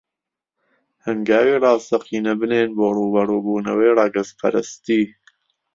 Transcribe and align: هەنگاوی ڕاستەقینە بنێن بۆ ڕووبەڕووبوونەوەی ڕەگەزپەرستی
هەنگاوی 1.05 1.61
ڕاستەقینە 1.63 2.33
بنێن 2.41 2.69
بۆ 2.77 2.87
ڕووبەڕووبوونەوەی 2.97 3.95
ڕەگەزپەرستی 3.99 5.03